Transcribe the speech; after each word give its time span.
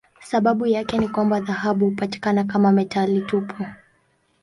Sababu 0.21 0.65
yake 0.65 0.97
ni 0.97 1.07
kwamba 1.07 1.39
dhahabu 1.39 1.85
hupatikana 1.85 2.43
kama 2.43 2.71
metali 2.71 3.21
tupu. 3.21 3.65